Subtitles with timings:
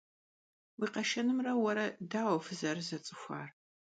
[0.77, 3.47] Vui kheşşenımre vuere daue fızerızets'ıxuar?